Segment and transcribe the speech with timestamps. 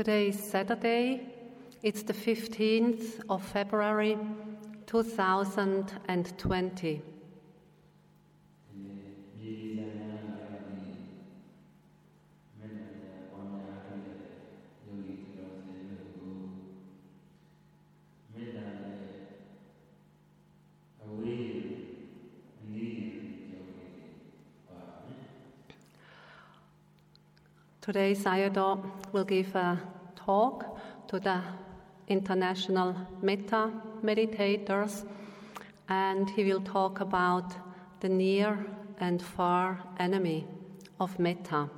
[0.00, 1.28] Today is Saturday.
[1.82, 4.16] It's the 15th of February
[4.86, 7.02] 2020.
[27.92, 29.76] Today, Sayadaw will give a
[30.14, 31.42] talk to the
[32.06, 35.04] international metta meditators,
[35.88, 37.52] and he will talk about
[37.98, 38.64] the near
[39.00, 40.46] and far enemy
[41.00, 41.68] of metta.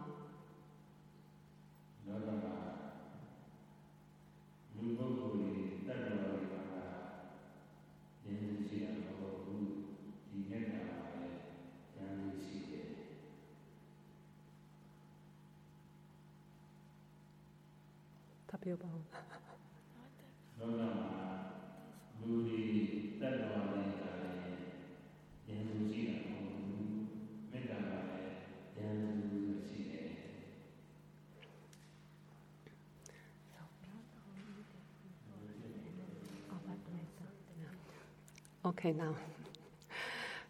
[38.83, 39.15] Okay, now.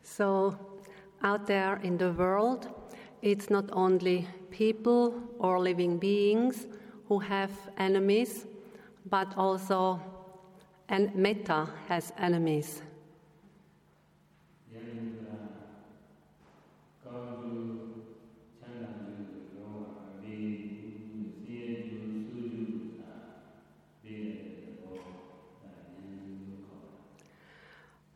[0.03, 0.57] So,
[1.23, 2.67] out there in the world,
[3.21, 6.67] it's not only people or living beings
[7.09, 8.47] who have enemies,
[9.11, 10.01] but also
[10.89, 12.81] and metta has enemies.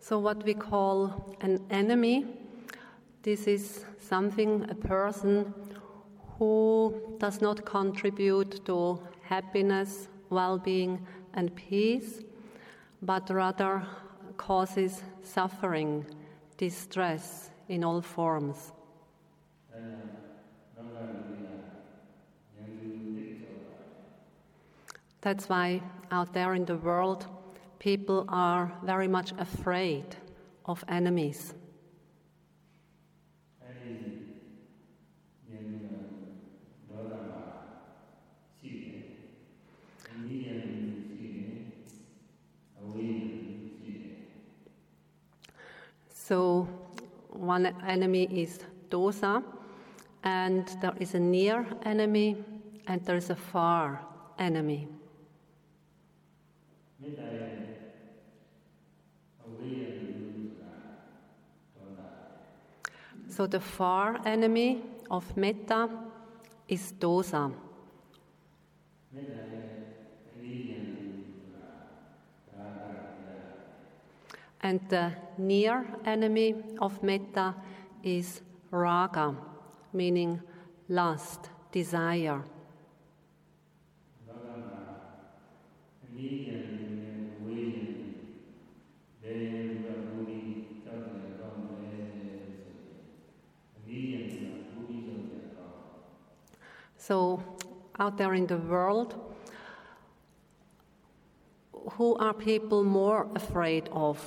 [0.08, 2.26] So, what we call an enemy,
[3.24, 5.52] this is something, a person
[6.38, 12.20] who does not contribute to happiness, well being, and peace,
[13.02, 13.84] but rather
[14.36, 16.06] causes suffering,
[16.56, 18.70] distress in all forms.
[25.20, 27.27] That's why out there in the world,
[27.79, 30.17] people are very much afraid
[30.64, 31.55] of enemies.
[46.08, 46.69] So,
[47.31, 48.58] one enemy is
[48.91, 49.45] dosa,
[50.25, 52.37] and there is a near enemy,
[52.89, 54.01] and there is a far
[54.39, 54.89] enemy.
[63.36, 65.91] So the far enemy of metta
[66.69, 67.52] is dosa.
[74.63, 77.55] And the near enemy of metta
[78.02, 79.36] is raga,
[79.92, 80.41] meaning
[80.89, 82.42] lust, desire.
[97.06, 97.40] So,
[98.00, 99.14] out there in the world,
[101.92, 104.18] who are people more afraid of?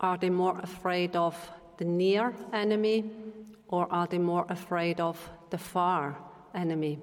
[0.00, 1.34] Are they more afraid of
[1.78, 3.10] the near enemy
[3.68, 5.16] or are they more afraid of
[5.48, 6.18] the far
[6.54, 6.98] enemy?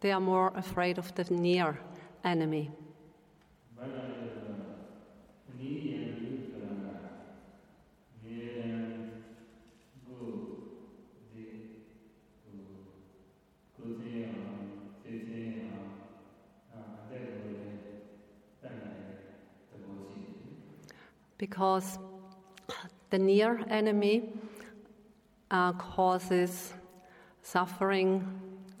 [0.00, 1.78] They are more afraid of the near
[2.22, 2.70] enemy.
[21.42, 21.98] Because
[23.10, 24.22] the near enemy
[25.50, 26.72] uh, causes
[27.42, 28.24] suffering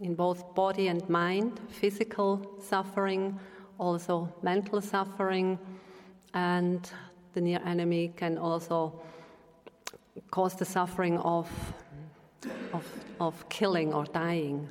[0.00, 3.36] in both body and mind, physical suffering,
[3.78, 5.58] also mental suffering,
[6.34, 6.88] and
[7.32, 8.92] the near enemy can also
[10.30, 11.50] cause the suffering of,
[12.72, 12.86] of,
[13.18, 14.70] of killing or dying.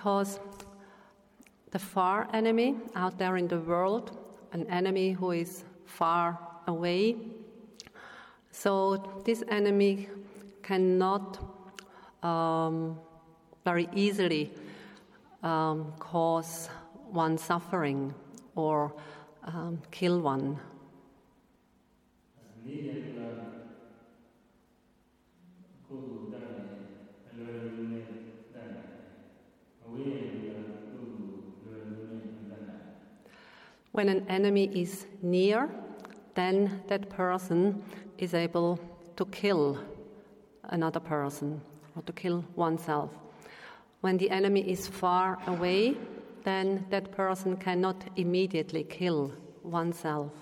[0.00, 0.40] Because
[1.72, 4.16] the far enemy out there in the world,
[4.52, 7.16] an enemy who is far away,
[8.50, 10.08] so this enemy
[10.62, 11.38] cannot
[12.22, 12.98] um,
[13.62, 14.50] very easily
[15.42, 16.70] um, cause
[17.10, 18.14] one suffering
[18.54, 18.94] or
[19.44, 20.58] um, kill one.
[33.92, 35.68] When an enemy is near,
[36.34, 37.82] then that person
[38.18, 38.78] is able
[39.16, 39.78] to kill
[40.64, 41.60] another person
[41.96, 43.10] or to kill oneself.
[44.00, 45.96] When the enemy is far away,
[46.44, 49.32] then that person cannot immediately kill
[49.62, 50.32] oneself.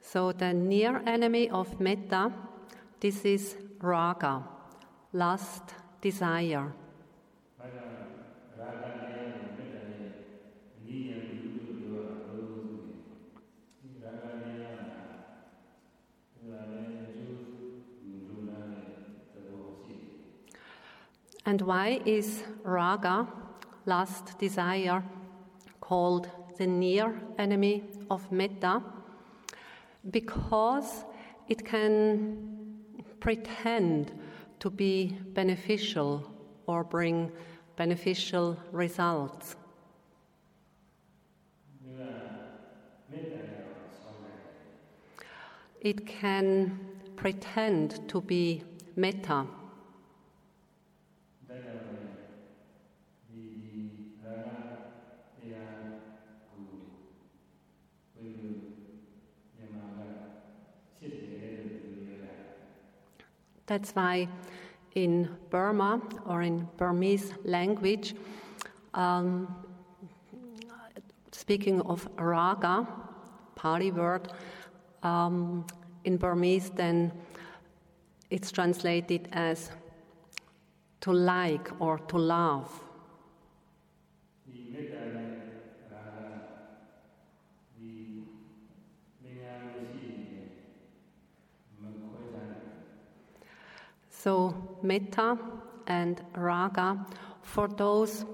[0.00, 2.32] So, the near enemy of metta,
[3.00, 4.44] this is raga,
[5.12, 6.72] lust, desire.
[21.48, 23.26] And why is raga,
[23.86, 25.02] lust, desire,
[25.80, 26.28] called
[26.58, 28.82] the near enemy of metta?
[30.10, 31.06] Because
[31.48, 32.57] it can
[33.20, 34.12] pretend
[34.60, 36.30] to be beneficial
[36.66, 37.30] or bring
[37.76, 39.56] beneficial results.
[45.80, 46.78] It can
[47.14, 48.64] pretend to be
[48.96, 49.46] metta
[63.68, 64.28] That's why
[64.94, 68.14] in Burma or in Burmese language,
[68.94, 69.54] um,
[71.32, 72.88] speaking of raga,
[73.54, 74.32] Pali word,
[75.02, 75.66] um,
[76.04, 77.12] in Burmese, then
[78.30, 79.70] it's translated as
[81.02, 82.87] to like or to love.
[94.18, 95.38] So, metta
[95.86, 97.06] and raga,
[97.42, 98.24] for those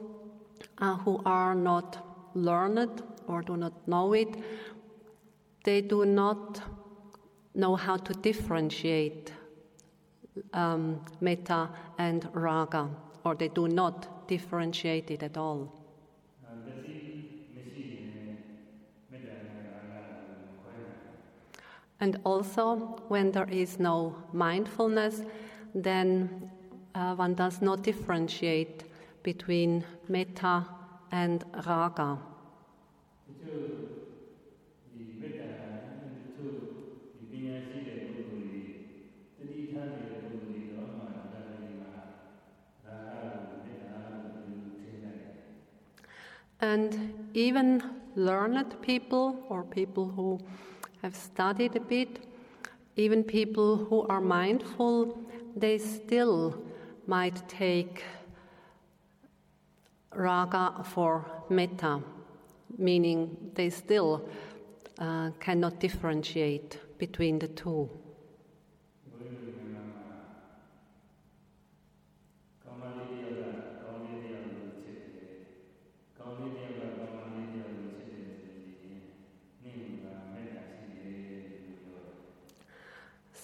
[0.78, 4.34] uh, who are not learned or do not know it,
[5.62, 6.62] they do not
[7.54, 9.34] know how to differentiate
[10.54, 12.88] um, metta and raga,
[13.22, 15.70] or they do not differentiate it at all.
[22.00, 25.22] And also, when there is no mindfulness,
[25.74, 26.50] then
[26.94, 28.84] uh, one does not differentiate
[29.22, 30.64] between metta
[31.10, 32.18] and raga.
[46.60, 47.82] And even
[48.16, 50.40] learned people or people who
[51.02, 52.26] have studied a bit,
[52.96, 55.18] even people who are mindful,
[55.56, 56.62] they still
[57.06, 58.02] might take
[60.14, 62.00] raga for metta,
[62.78, 64.28] meaning they still
[64.98, 67.88] uh, cannot differentiate between the two.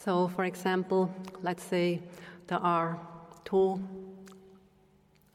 [0.03, 2.01] So, for example, let's say
[2.47, 2.99] there are
[3.45, 3.79] two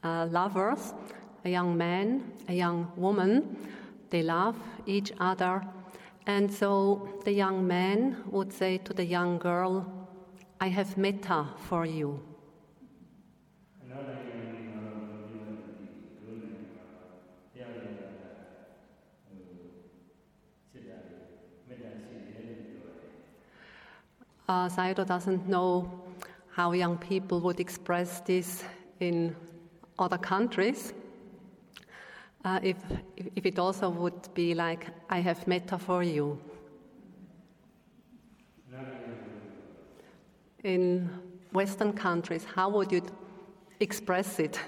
[0.02, 0.92] uh, lovers,
[1.44, 3.56] a young man, a young woman.
[4.10, 5.62] They love each other.
[6.26, 9.86] And so the young man would say to the young girl,
[10.60, 12.20] I have metta for you.
[24.48, 25.90] Uh, Sayadaw doesn't know
[26.52, 28.62] how young people would express this
[29.00, 29.34] in
[29.98, 30.94] other countries.
[32.44, 32.76] Uh, if,
[33.34, 36.38] if it also would be like, I have metta for you.
[40.62, 41.10] In
[41.52, 43.02] Western countries, how would you
[43.80, 44.60] express it?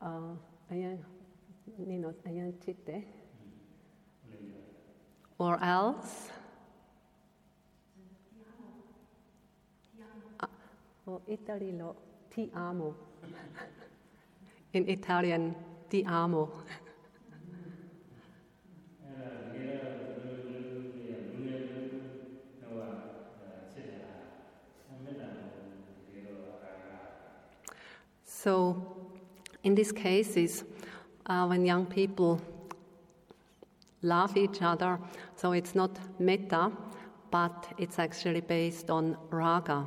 [0.02, 0.34] uh,
[5.38, 6.30] or else?
[10.40, 10.46] Uh,
[11.08, 11.96] oh, or
[12.30, 12.94] ti amo.
[14.72, 15.54] In Italian,
[15.88, 16.50] ti amo.
[28.24, 28.76] So,
[29.64, 30.62] in these cases,
[31.26, 32.40] uh, when young people
[34.02, 35.00] love each other,
[35.36, 36.72] so it's not metta,
[37.30, 39.86] but it's actually based on raga.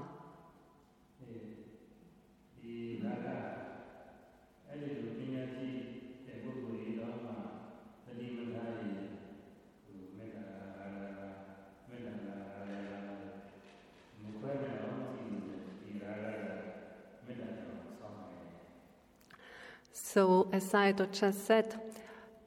[19.92, 21.80] So, as I just said,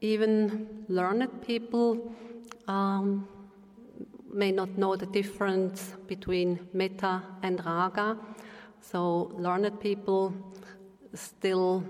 [0.01, 2.13] even learned people
[2.69, 3.29] um,
[4.33, 8.17] may not know the difference between metta and raga.
[8.81, 10.35] So learned people
[11.15, 11.85] still,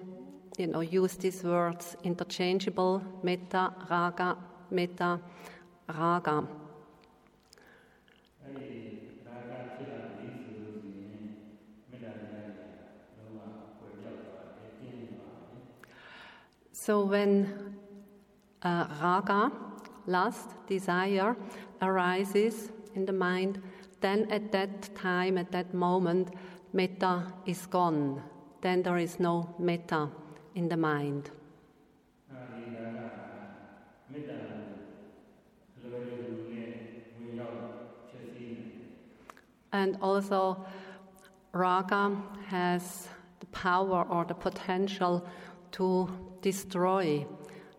[0.58, 4.36] you know, use these words interchangeable: metta, raga,
[4.70, 5.20] metta,
[5.88, 6.46] raga.
[16.72, 17.76] So when
[18.62, 19.52] uh, raga
[20.06, 21.36] lust, desire
[21.80, 23.62] arises in the mind,
[24.00, 26.34] then at that time, at that moment,
[26.72, 28.22] metta is gone.
[28.60, 30.08] Then there is no metta
[30.54, 31.30] in the mind.
[39.74, 40.66] And also,
[41.52, 42.14] raga
[42.46, 43.08] has
[43.40, 45.26] the power or the potential
[45.72, 46.08] to
[46.42, 47.26] destroy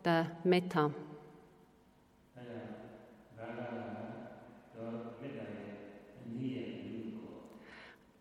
[0.01, 0.91] the metta.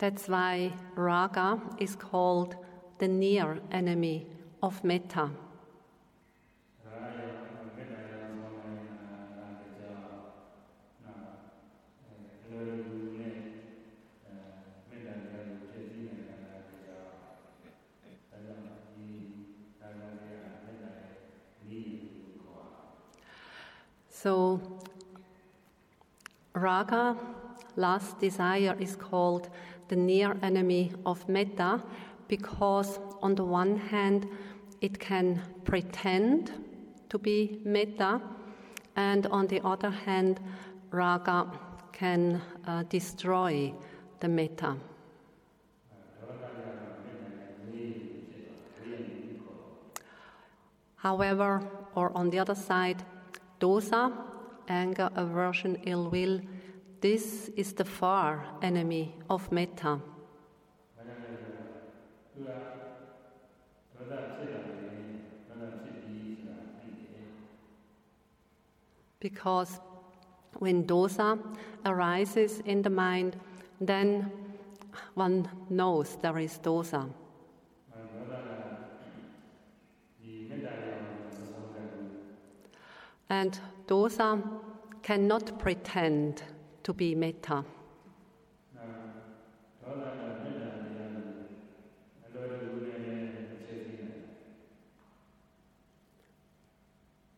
[0.02, 2.56] That's why raga is called
[2.98, 4.26] the near enemy
[4.60, 5.30] of metta.
[24.10, 24.60] So,
[26.54, 27.16] raga
[27.76, 29.48] last desire is called
[29.88, 31.82] the near enemy of metta
[32.28, 34.26] because, on the one hand,
[34.80, 36.52] it can pretend
[37.08, 38.20] to be metta,
[38.96, 40.40] and on the other hand,
[40.90, 41.46] raga
[41.92, 43.72] can uh, destroy
[44.20, 44.76] the metta.
[50.96, 51.60] However,
[51.96, 53.04] or on the other side,
[53.60, 54.12] dosa,
[54.68, 56.40] anger, aversion, ill will,
[57.02, 59.98] this is the far enemy of metta.
[69.18, 69.80] Because
[70.60, 71.40] when dosa
[71.84, 73.36] arises in the mind,
[73.80, 74.30] then
[75.14, 77.10] one knows there is dosa.
[83.28, 84.40] And dosa
[85.02, 86.44] cannot pretend
[86.82, 87.64] to be metta.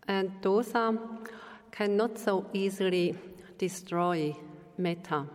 [0.07, 0.99] And dosa
[1.71, 3.17] cannot so easily
[3.59, 4.37] destroy
[4.77, 5.27] metta.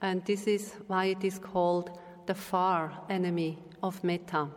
[0.00, 4.48] And this is why it is called the far enemy of metta.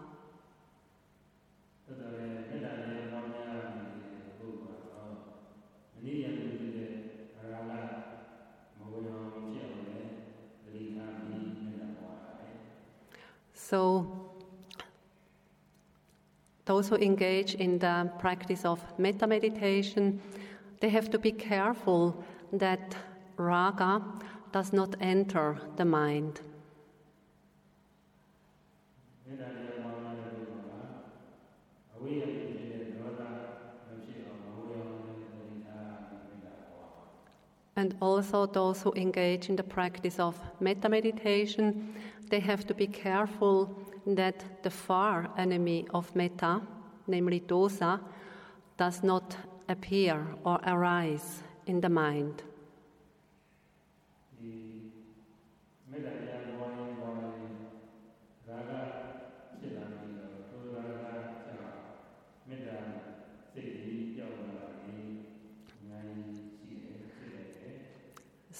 [13.69, 14.07] So,
[16.63, 20.21] those who engage in the practice of metta meditation,
[20.79, 22.95] they have to be careful that
[23.35, 24.01] raga
[24.53, 26.39] does not enter the mind.
[37.77, 41.93] And also, those who engage in the practice of metta meditation,
[42.29, 46.61] they have to be careful that the far enemy of metta,
[47.07, 47.99] namely dosa,
[48.77, 49.35] does not
[49.69, 52.43] appear or arise in the mind.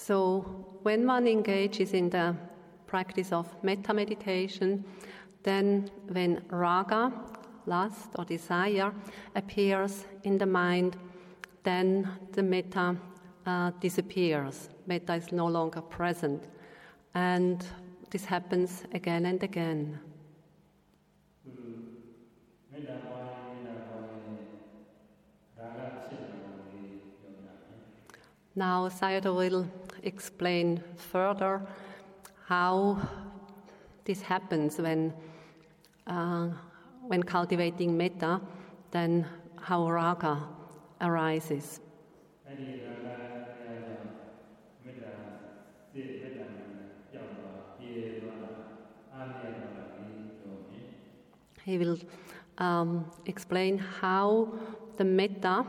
[0.07, 0.39] So,
[0.83, 2.33] when one engages in the
[2.87, 4.83] practice of metta meditation.
[5.43, 7.13] Then, when raga,
[7.65, 8.91] lust or desire,
[9.35, 10.97] appears in the mind,
[11.63, 12.95] then the metta
[13.45, 14.69] uh, disappears.
[14.87, 16.43] Metta is no longer present.
[17.13, 17.65] And
[18.09, 19.99] this happens again and again.
[28.55, 29.67] Now, Sayadaw will
[30.01, 31.61] explain further
[32.47, 32.97] how
[34.05, 35.13] this happens when,
[36.07, 36.47] uh,
[37.01, 38.39] when cultivating metta,
[38.91, 39.27] then
[39.59, 40.47] how raga
[41.01, 41.81] arises.
[51.65, 51.97] He will
[52.59, 54.53] um, explain how
[54.95, 55.65] the metta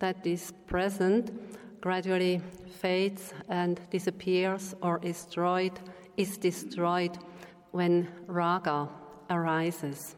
[0.00, 1.30] that is present
[1.80, 2.40] gradually
[2.80, 5.72] fades and disappears or is destroyed,
[6.16, 7.18] is destroyed
[7.72, 8.88] when raga
[9.30, 10.16] arises.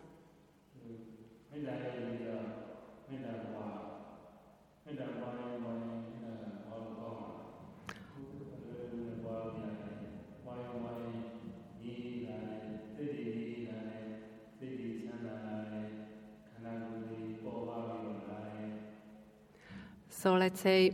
[20.10, 20.92] So let's say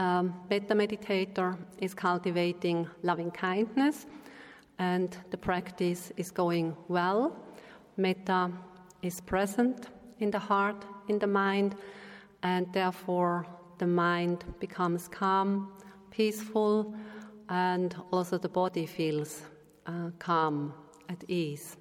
[0.00, 4.06] um, metta Meditator is cultivating loving kindness,
[4.78, 7.36] and the practice is going well.
[7.98, 8.50] Metta
[9.02, 9.88] is present
[10.18, 11.76] in the heart, in the mind,
[12.42, 15.70] and therefore the mind becomes calm,
[16.10, 16.94] peaceful,
[17.50, 19.42] and also the body feels
[19.86, 20.72] uh, calm,
[21.10, 21.76] at ease.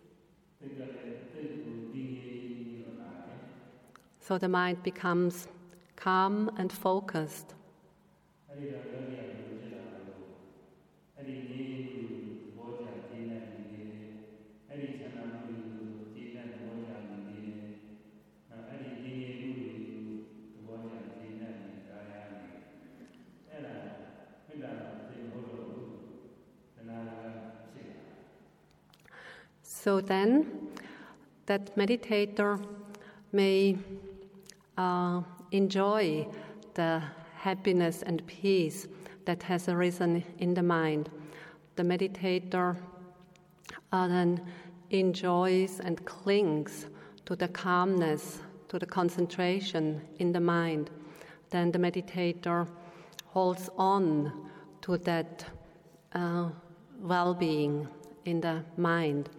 [4.20, 5.48] So the mind becomes
[5.96, 7.56] calm and focused.
[29.64, 30.46] So then,
[31.46, 32.64] that meditator
[33.32, 33.78] may
[34.78, 36.28] uh, enjoy
[36.74, 37.02] the
[37.40, 38.88] happiness and peace
[39.26, 41.10] that has arisen in the mind.
[41.76, 42.76] The meditator
[43.92, 44.42] then
[44.90, 46.88] enjoys and clings
[47.26, 50.90] to the calmness, to the concentration in the mind.
[51.50, 52.68] Then the meditator
[53.28, 54.50] holds on
[54.82, 55.46] to that
[56.14, 56.50] uh,
[57.00, 57.88] well being
[58.26, 59.30] in the mind.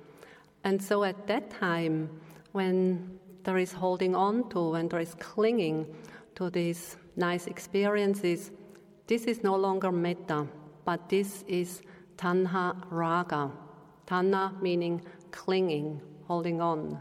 [0.64, 2.08] And so at that time,
[2.52, 5.86] when there is holding on to, when there is clinging
[6.36, 8.50] to these nice experiences,
[9.06, 10.46] this is no longer metta,
[10.84, 11.82] but this is
[12.16, 13.50] tanha raga.
[14.06, 17.00] Tanha meaning clinging, holding on.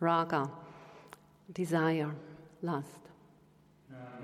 [0.00, 0.50] Raga,
[1.52, 2.14] desire,
[2.62, 3.00] lust.
[3.90, 4.16] Uh,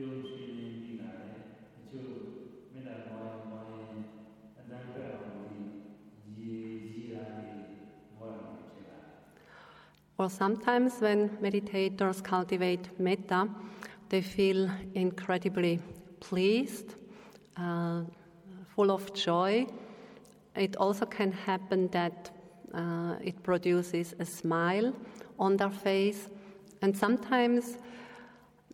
[0.00, 0.37] နာမေ
[10.18, 13.48] Or sometimes when meditators cultivate metta,
[14.08, 15.80] they feel incredibly
[16.18, 16.96] pleased,
[17.56, 18.02] uh,
[18.74, 19.66] full of joy.
[20.56, 22.30] It also can happen that
[22.74, 24.92] uh, it produces a smile
[25.38, 26.28] on their face,
[26.82, 27.78] and sometimes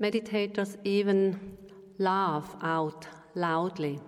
[0.01, 1.59] meditators even
[1.99, 4.01] laugh out loudly.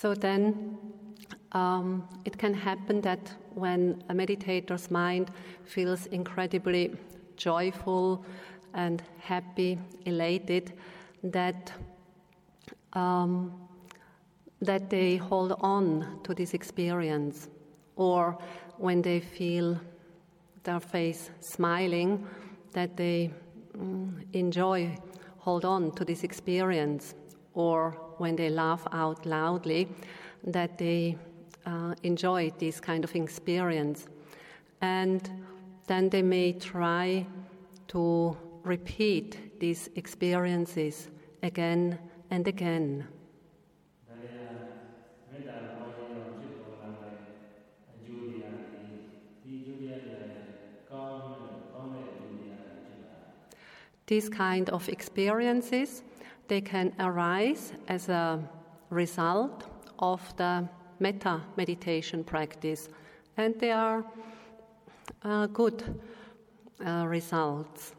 [0.00, 0.78] So then,
[1.52, 5.30] um, it can happen that when a meditator's mind
[5.64, 6.96] feels incredibly
[7.36, 8.24] joyful
[8.72, 10.72] and happy, elated,
[11.22, 11.70] that
[12.94, 13.52] um,
[14.62, 17.50] that they hold on to this experience,
[17.96, 18.38] or
[18.78, 19.78] when they feel
[20.62, 22.26] their face smiling,
[22.72, 23.30] that they
[23.76, 24.96] mm, enjoy,
[25.38, 27.14] hold on to this experience,
[27.54, 29.88] or when they laugh out loudly,
[30.44, 31.16] that they
[31.66, 34.06] uh, enjoy this kind of experience.
[34.80, 35.28] And
[35.86, 37.26] then they may try
[37.88, 41.08] to repeat these experiences
[41.42, 41.98] again
[42.30, 43.06] and again.
[54.06, 56.02] These kind of experiences
[56.50, 58.40] they can arise as a
[58.90, 59.66] result
[60.00, 62.88] of the metta meditation practice,
[63.36, 64.04] and they are
[65.22, 66.00] uh, good
[66.84, 67.94] uh, results.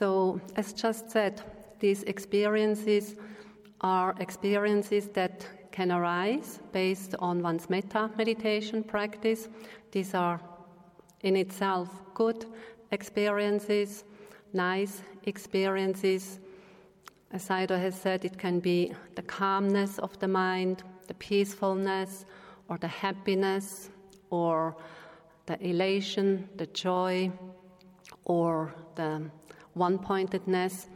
[0.00, 1.42] So, as just said,
[1.78, 3.16] these experiences
[3.82, 9.50] are experiences that can arise based on one's metta meditation practice.
[9.92, 10.40] These are
[11.20, 12.46] in itself good
[12.92, 14.04] experiences,
[14.54, 16.40] nice experiences.
[17.30, 22.24] As Sayadaw has said, it can be the calmness of the mind, the peacefulness,
[22.70, 23.90] or the happiness,
[24.30, 24.74] or
[25.44, 27.30] the elation, the joy,
[28.24, 29.30] or the
[29.80, 30.88] one pointedness.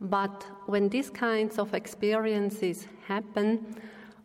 [0.00, 3.48] But when these kinds of experiences happen,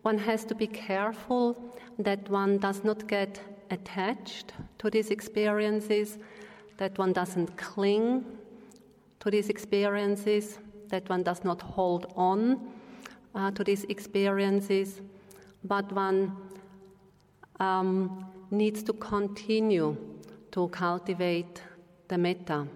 [0.01, 1.55] one has to be careful
[1.99, 6.17] that one does not get attached to these experiences,
[6.77, 8.25] that one doesn't cling
[9.19, 10.57] to these experiences,
[10.89, 12.59] that one does not hold on
[13.35, 14.99] uh, to these experiences,
[15.63, 16.35] but one
[17.59, 19.95] um, needs to continue
[20.51, 21.61] to cultivate
[22.07, 22.67] the metta.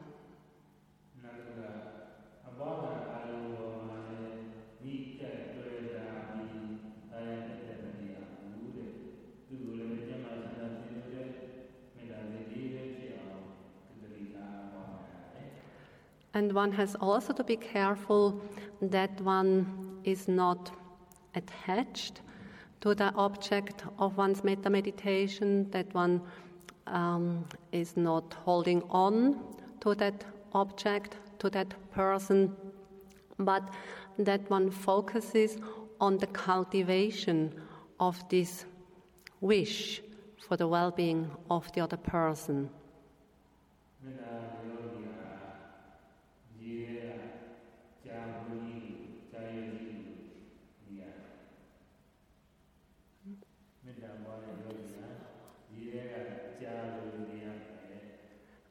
[16.36, 18.42] And one has also to be careful
[18.82, 20.70] that one is not
[21.34, 22.22] attached
[22.82, 26.22] to the object of one's metta meditation, that one
[26.88, 29.40] um, is not holding on
[29.80, 32.54] to that object, to that person,
[33.40, 33.64] but
[34.20, 35.58] that one focuses
[36.02, 37.54] on the cultivation
[38.02, 38.66] of this
[39.40, 40.02] wish
[40.48, 42.70] for the well being of the other person.
[44.06, 44.45] မေ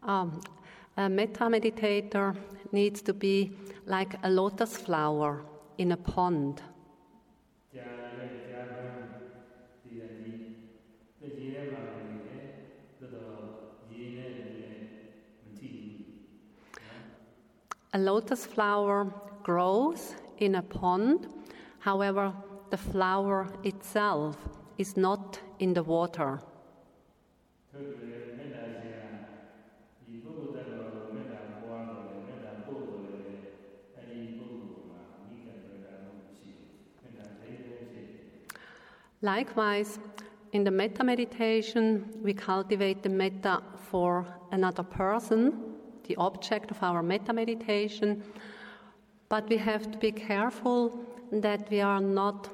[0.04, 0.40] Um,
[0.98, 2.36] a metta meditator
[2.72, 5.44] needs to be like a lotus flower
[5.78, 6.62] in a pond.
[17.94, 19.06] A lotus flower
[19.44, 21.28] grows in a pond,
[21.78, 22.34] however,
[22.70, 24.36] the flower itself
[24.78, 26.40] is not in the water.
[39.24, 39.98] Likewise,
[40.52, 45.54] in the metta meditation, we cultivate the metta for another person,
[46.06, 48.22] the object of our metta meditation,
[49.30, 52.50] but we have to be careful that we are not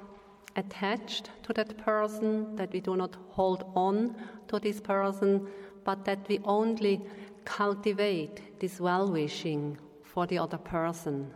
[0.55, 4.15] attached to that person, that we do not hold on
[4.47, 5.49] to this person,
[5.83, 7.01] but that we only
[7.45, 11.35] cultivate this well wishing for the other person.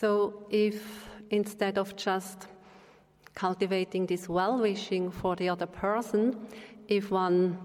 [0.00, 2.46] So, if instead of just
[3.34, 6.36] cultivating this well wishing for the other person,
[6.86, 7.58] if one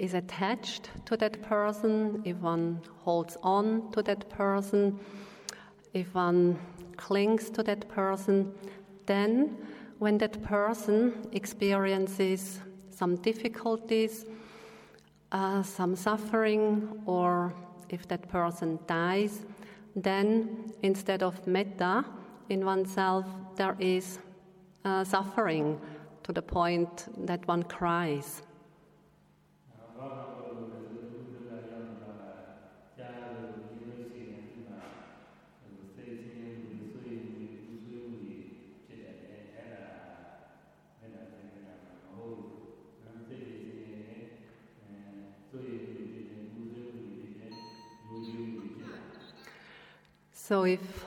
[0.00, 4.98] is attached to that person, if one holds on to that person,
[5.92, 6.58] if one
[6.96, 8.52] clings to that person,
[9.06, 9.56] then
[10.00, 12.58] when that person experiences
[12.90, 14.26] some difficulties,
[15.30, 17.54] uh, some suffering, or
[17.90, 19.46] if that person dies,
[19.96, 22.04] then instead of metta
[22.48, 23.26] in oneself,
[23.56, 24.18] there is
[24.84, 25.80] uh, suffering
[26.22, 28.42] to the point that one cries.
[50.46, 51.06] So if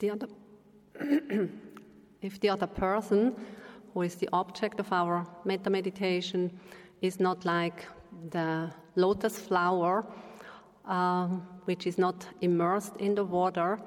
[0.00, 0.26] the other
[2.20, 3.32] if the other person
[3.94, 6.50] who is the object of our metta meditation
[7.00, 7.86] is not like
[8.30, 10.04] the lotus flower
[10.84, 13.78] um, which is not immersed in the water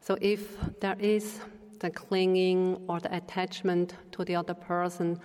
[0.00, 1.40] so if there is
[1.80, 5.20] the clinging or the attachment to the other person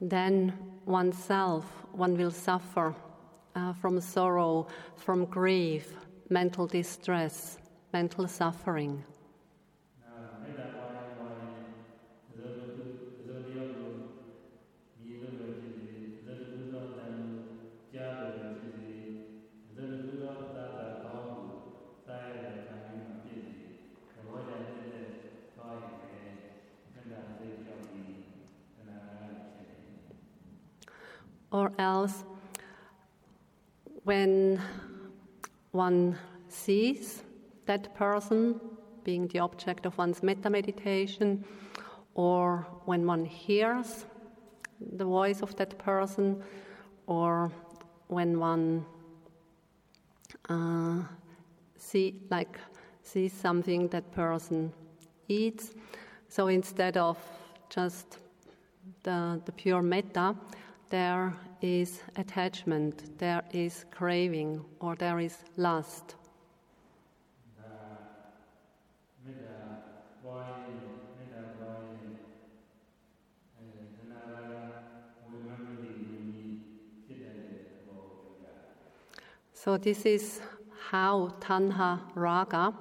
[0.00, 0.52] then
[0.86, 2.96] oneself one will suffer
[3.54, 4.66] uh, from sorrow
[4.96, 5.94] from grief
[6.28, 7.58] mental distress
[7.94, 9.04] mental suffering.
[31.52, 32.24] Or else,
[34.04, 34.60] when
[35.72, 37.23] one sees
[37.66, 38.60] that person
[39.04, 41.44] being the object of one's metta meditation,
[42.14, 44.06] or when one hears
[44.96, 46.42] the voice of that person,
[47.06, 47.50] or
[48.08, 48.84] when one
[50.48, 51.02] uh,
[51.76, 52.58] see like
[53.02, 54.72] sees something that person
[55.28, 55.74] eats.
[56.28, 57.18] So instead of
[57.68, 58.18] just
[59.02, 60.34] the, the pure metta,
[60.90, 66.16] there is attachment, there is craving, or there is lust.
[79.64, 80.42] So, this is
[80.90, 82.74] how tanha raga,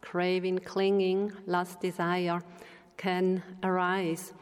[0.00, 2.40] craving, clinging, lust, desire,
[2.96, 4.32] can arise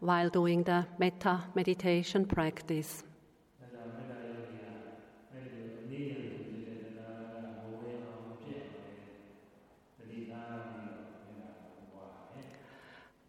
[0.00, 3.04] while doing the metta meditation practice.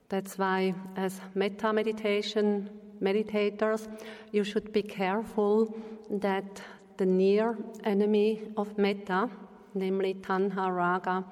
[0.09, 2.69] That's why, as metta meditation
[3.01, 3.87] meditators,
[4.33, 5.73] you should be careful
[6.09, 6.61] that
[7.01, 9.27] the near enemy of metta,
[9.73, 11.25] namely tanha raga,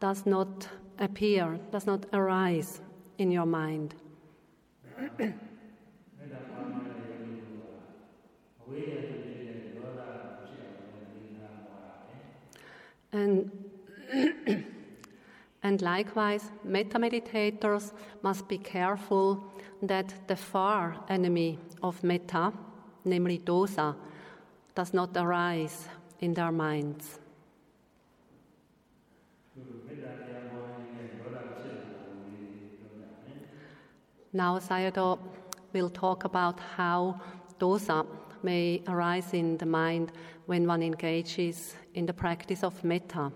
[0.00, 0.66] does not
[0.98, 2.80] appear, does not arise
[3.18, 3.94] in your mind.
[13.12, 13.50] and
[15.62, 19.44] and likewise, metta meditators must be careful
[19.82, 22.50] that the far enemy of metta,
[23.04, 23.94] namely dosa,
[24.74, 25.88] does not arise
[26.20, 27.18] in their minds.
[34.32, 35.18] Now, Sayadaw
[35.74, 37.20] will talk about how
[37.58, 38.06] dosa
[38.42, 40.12] may arise in the mind
[40.46, 43.30] when one engages in the practice of metta.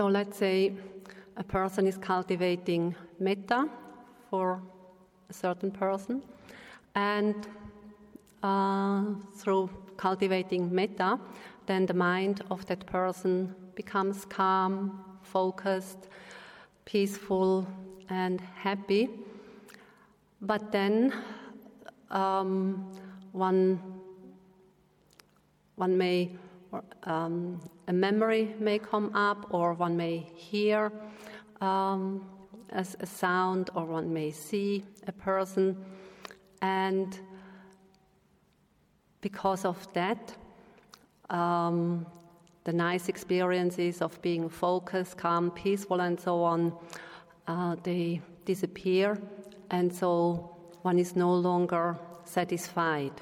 [0.00, 0.72] So let's say
[1.36, 3.68] a person is cultivating metta
[4.30, 4.62] for
[5.28, 6.22] a certain person,
[6.94, 7.46] and
[8.42, 11.20] uh, through cultivating metta,
[11.66, 16.08] then the mind of that person becomes calm, focused,
[16.86, 17.66] peaceful,
[18.08, 19.10] and happy.
[20.40, 21.12] But then
[22.10, 22.90] um,
[23.32, 23.78] one,
[25.76, 26.30] one may
[27.04, 30.92] um, a memory may come up, or one may hear
[31.60, 32.26] um,
[32.70, 35.76] a, a sound, or one may see a person.
[36.62, 37.18] And
[39.20, 40.36] because of that,
[41.30, 42.06] um,
[42.64, 46.72] the nice experiences of being focused, calm, peaceful, and so on,
[47.46, 49.18] uh, they disappear,
[49.70, 53.12] and so one is no longer satisfied.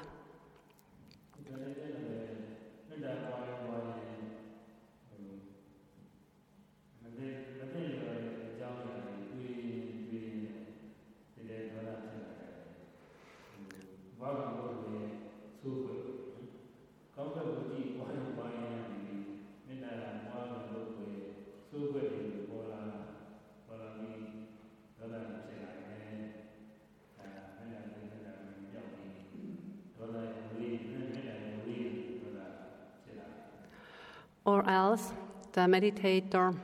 [35.53, 36.55] The meditator,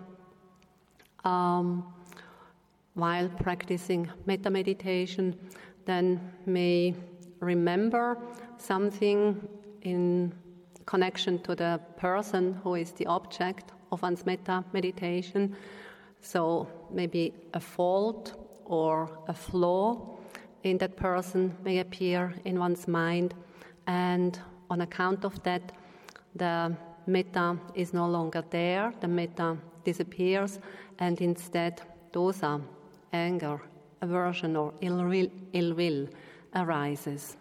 [1.24, 1.94] um,
[2.94, 5.36] while practicing metta meditation,
[5.86, 6.96] then may
[7.40, 8.18] remember
[8.58, 9.48] something
[9.82, 10.34] in
[10.86, 15.56] connection to the person who is the object of one's metta meditation.
[16.22, 18.34] So maybe a fault
[18.66, 20.18] or a flaw
[20.64, 23.36] in that person may appear in one's mind,
[23.86, 25.72] and on account of that,
[26.36, 26.76] the
[27.08, 30.60] metta is no longer there, the metta disappears,
[31.00, 32.62] and instead, dosa,
[33.14, 33.62] anger,
[34.02, 36.08] aversion, or ill will, Ill will
[36.54, 37.38] arises.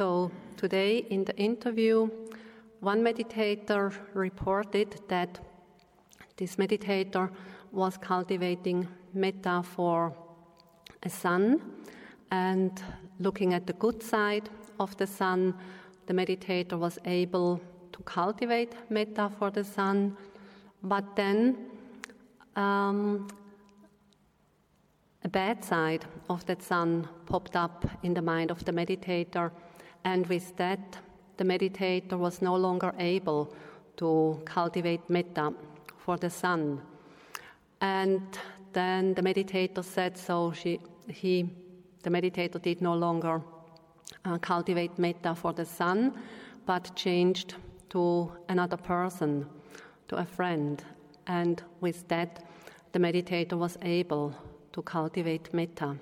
[0.00, 2.08] So, today in the interview,
[2.80, 5.38] one meditator reported that
[6.38, 7.30] this meditator
[7.70, 10.16] was cultivating metta for
[11.02, 11.60] a son
[12.30, 12.82] and
[13.18, 15.52] looking at the good side of the son,
[16.06, 17.60] the meditator was able
[17.92, 20.16] to cultivate metta for the son,
[20.82, 21.58] but then
[22.56, 23.28] um,
[25.24, 29.50] a bad side of that son popped up in the mind of the meditator
[30.04, 30.98] and with that,
[31.36, 33.54] the meditator was no longer able
[33.96, 35.52] to cultivate metta
[35.98, 36.80] for the son.
[37.80, 38.20] And
[38.72, 40.52] then the meditator said so.
[40.52, 41.50] She, he,
[42.02, 43.42] the meditator did no longer
[44.24, 46.14] uh, cultivate metta for the son,
[46.66, 47.54] but changed
[47.90, 49.46] to another person,
[50.08, 50.82] to a friend.
[51.26, 52.44] And with that,
[52.92, 54.34] the meditator was able
[54.72, 55.96] to cultivate metta.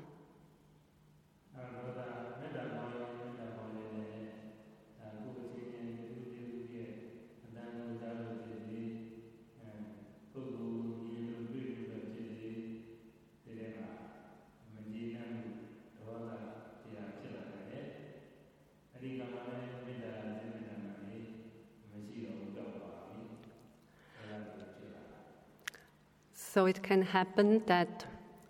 [26.51, 28.07] So it can happen that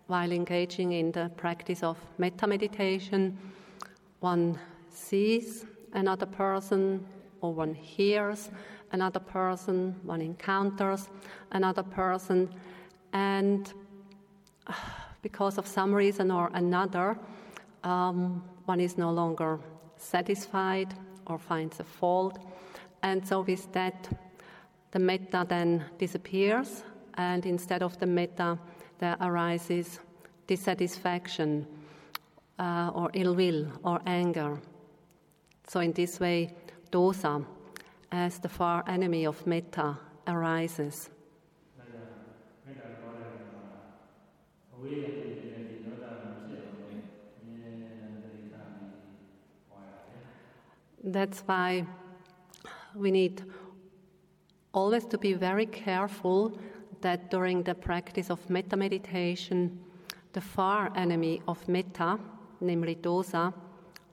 [0.06, 3.36] while engaging in the practice of metta meditation,
[4.20, 4.56] one
[4.88, 7.04] sees another person
[7.40, 8.50] or one hears
[8.92, 11.08] another person, one encounters
[11.50, 12.48] another person,
[13.12, 13.72] and
[15.22, 17.18] because of some reason or another,
[17.82, 19.58] um, one is no longer
[19.96, 20.94] satisfied
[21.26, 22.38] or finds a fault.
[23.02, 24.08] And so, with that,
[24.92, 26.84] the metta then disappears
[27.18, 28.58] and instead of the metta,
[28.98, 29.98] there arises
[30.46, 31.66] dissatisfaction
[32.58, 34.58] uh, or ill will or anger.
[35.66, 36.54] So, in this way,
[36.90, 37.44] dosa,
[38.10, 41.10] as the far enemy of metta, arises.
[51.04, 51.86] That's why
[52.94, 53.42] we need
[54.72, 56.58] always to be very careful
[57.00, 59.78] that during the practice of metta meditation,
[60.32, 62.18] the far enemy of metta,
[62.60, 63.52] namely dosa,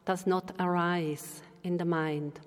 [0.05, 2.39] does not arise in the mind.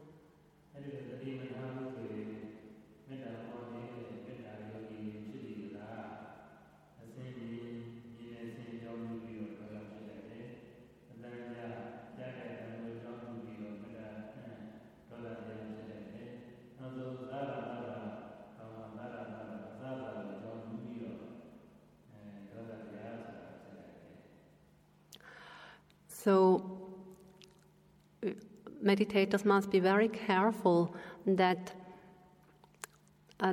[28.89, 30.95] Meditators must be very careful
[31.27, 31.73] that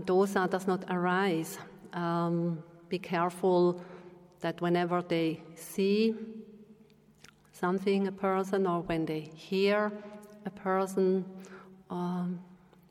[0.05, 1.57] dosa does not arise.
[1.93, 3.81] Um, be careful
[4.41, 6.15] that whenever they see
[7.51, 9.91] something, a person, or when they hear
[10.45, 11.25] a person,
[11.89, 12.39] um,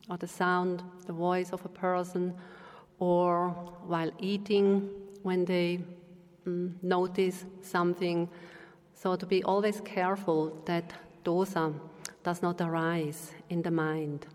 [0.09, 2.33] or the sound, the voice of a person,
[2.99, 3.49] or
[3.87, 4.89] while eating,
[5.23, 5.79] when they
[6.47, 8.29] mm, notice something,
[8.93, 10.93] so to be always careful that
[11.23, 11.73] dosa
[12.25, 14.25] does not arise in the mind.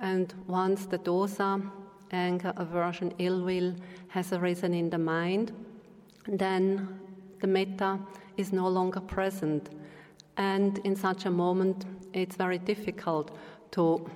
[0.00, 1.70] And once the dosa,
[2.10, 3.74] anger, aversion, ill will
[4.08, 5.52] has arisen in the mind,
[6.26, 6.98] then
[7.40, 8.00] the metta
[8.36, 9.70] is no longer present.
[10.36, 11.84] And in such a moment,
[12.18, 13.30] it's very difficult
[13.70, 14.10] to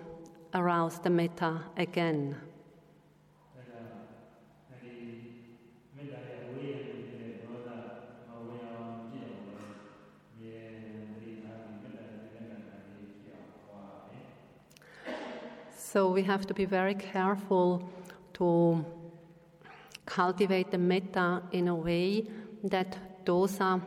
[0.55, 2.36] arouse the metta again.
[15.76, 17.86] So we have to be very careful
[18.34, 18.82] to
[20.07, 22.26] cultivate the metta in a way
[22.64, 22.96] that
[23.26, 23.82] dosa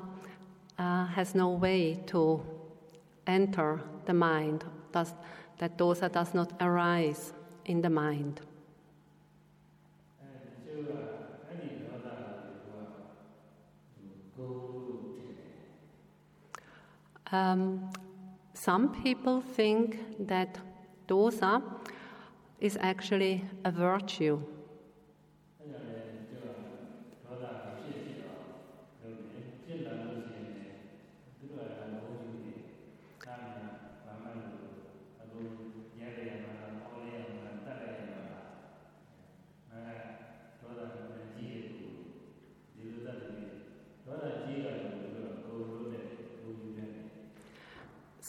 [0.78, 2.46] uh, has no way to
[3.26, 5.14] enter the mind, does,
[5.58, 7.34] that dosa does not arise
[7.66, 8.42] in the mind.
[17.32, 17.90] Um,
[18.54, 20.58] some people think that
[21.08, 21.62] dosa
[22.60, 24.42] is actually a virtue.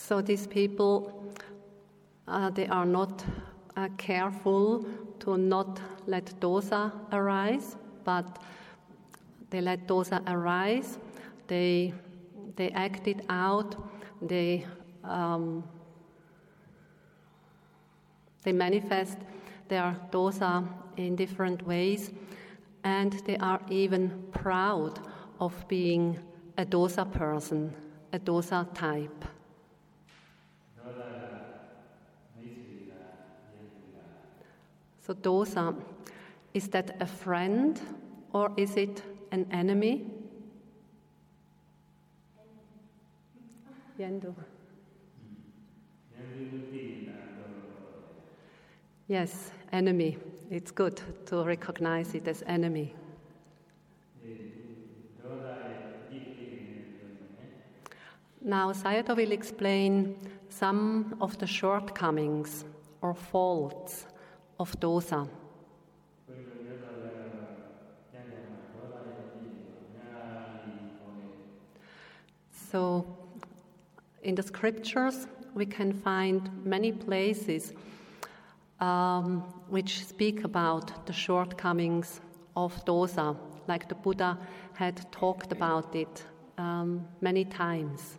[0.07, 1.35] So these people,
[2.29, 3.25] uh, they are not
[3.77, 4.87] uh, careful
[5.19, 8.39] to not let dosa arise, but
[9.51, 10.99] they let dosa arise.
[11.49, 11.93] They
[12.55, 13.75] they act it out.
[14.23, 14.65] They
[15.03, 15.65] um,
[18.45, 19.19] they manifest
[19.67, 22.13] their dosa in different ways,
[22.85, 25.01] and they are even proud
[25.41, 26.17] of being
[26.59, 27.75] a dosa person,
[28.13, 29.25] a dosa type.
[35.07, 35.73] So, dosa,
[36.53, 37.81] is that a friend
[38.33, 40.05] or is it an enemy?
[44.01, 44.35] Yendo.
[49.07, 50.19] Yes, enemy.
[50.51, 52.93] It's good to recognize it as enemy.
[58.43, 60.17] Now, Sayadaw will explain
[60.49, 62.65] some of the shortcomings
[63.03, 64.07] or faults
[64.59, 65.29] of dosa.
[72.71, 73.07] So,
[74.23, 77.73] in the scriptures, we can find many places
[78.81, 82.21] um, which speak about the shortcomings
[82.57, 83.37] of dosa,
[83.69, 84.39] like the Buddha
[84.75, 86.25] had talked about it
[86.59, 88.19] um, many times.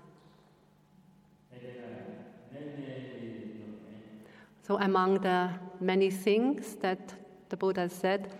[4.64, 5.50] So, among the
[5.80, 7.14] many things that
[7.50, 8.34] the Buddha said.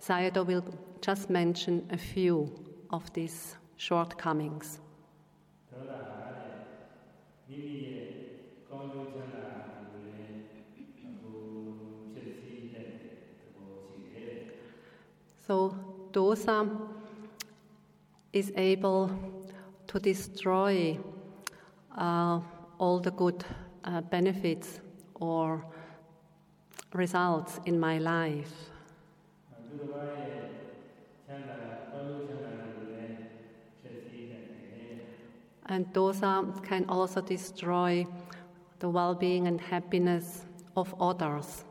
[0.00, 0.64] Sayadaw will
[1.00, 2.52] just mention a few
[2.90, 4.80] of these shortcomings.
[15.46, 15.76] So,
[16.12, 16.70] dosa
[18.32, 19.10] is able
[19.86, 20.98] to destroy
[21.98, 22.40] uh,
[22.78, 23.44] all the good
[23.84, 24.80] uh, benefits
[25.16, 25.64] or
[26.94, 28.52] results in my life.
[35.66, 38.06] And dosa can also destroy
[38.78, 40.44] the well being and happiness
[40.76, 41.64] of others.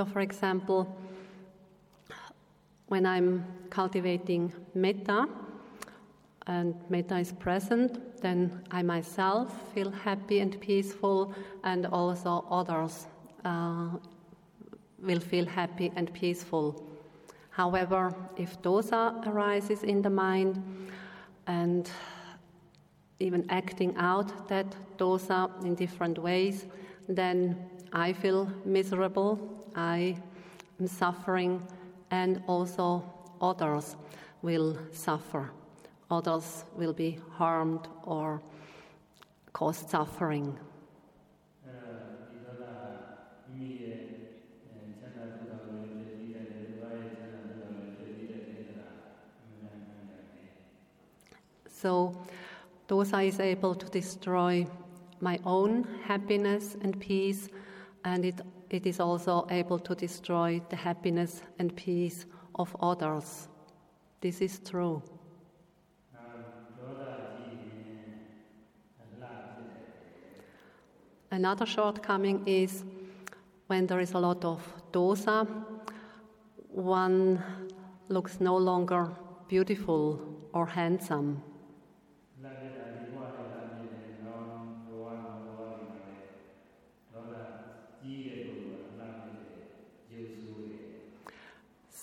[0.00, 0.88] So, for example,
[2.88, 5.28] when I'm cultivating metta
[6.46, 11.34] and metta is present, then I myself feel happy and peaceful,
[11.64, 13.08] and also others
[13.44, 13.90] uh,
[15.02, 16.82] will feel happy and peaceful.
[17.50, 20.62] However, if dosa arises in the mind
[21.46, 21.90] and
[23.18, 26.64] even acting out that dosa in different ways,
[27.06, 27.54] then
[27.92, 30.16] I feel miserable, I
[30.78, 31.62] am suffering,
[32.10, 33.04] and also
[33.40, 33.96] others
[34.42, 35.50] will suffer.
[36.10, 38.40] Others will be harmed or
[39.52, 40.58] caused suffering.
[51.70, 52.14] So,
[52.88, 54.66] Dosa is able to destroy
[55.20, 57.48] my own happiness and peace,
[58.04, 58.40] and it
[58.70, 63.48] it is also able to destroy the happiness and peace of others.
[64.20, 65.02] This is true.
[71.32, 72.84] Another shortcoming is
[73.68, 74.60] when there is a lot of
[74.92, 75.46] dosa,
[76.68, 77.40] one
[78.08, 79.08] looks no longer
[79.48, 80.20] beautiful
[80.52, 81.40] or handsome.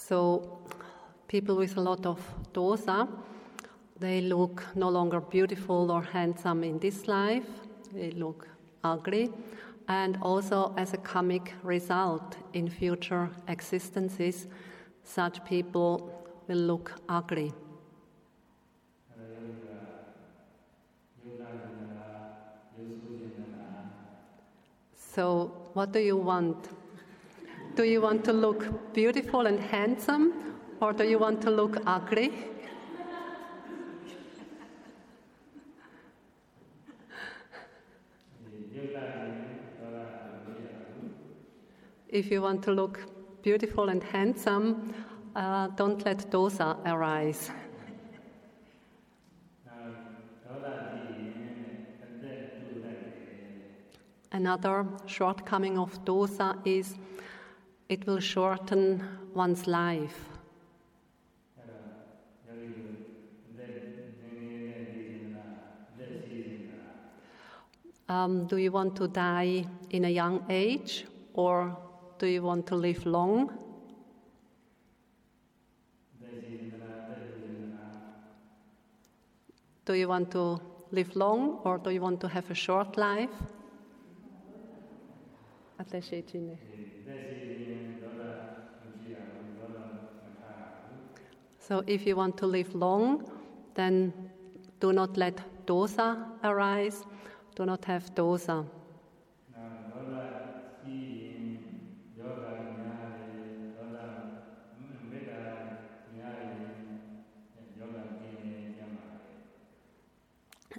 [0.07, 0.61] So
[1.27, 2.21] people with a lot of
[2.53, 3.09] dosa,
[3.99, 7.47] they look no longer beautiful or handsome in this life.
[7.91, 8.47] They look
[8.85, 9.29] ugly,
[9.89, 14.47] and also as a karmic result in future existences,
[15.03, 16.09] such people
[16.47, 17.51] will look ugly.
[24.95, 26.69] So, what do you want?
[27.78, 30.34] Do you want to look beautiful and handsome,
[30.82, 32.34] or do you want to look ugly?
[42.09, 42.99] if you want to look
[43.43, 44.95] beautiful and handsome,
[45.36, 47.51] uh, don't let dosa arise.
[54.32, 56.95] Another shortcoming of dosa is
[57.89, 60.29] it will shorten one's life.
[68.09, 71.75] Um, do you want to die in a young age or
[72.19, 73.51] do you want to live long?
[79.85, 80.59] Do you want to
[80.91, 83.31] live long or do you want to have a short life?
[91.68, 93.30] So if you want to live long,
[93.76, 94.13] then
[94.80, 97.03] do not let dosa arise,
[97.57, 98.65] do not have dosa.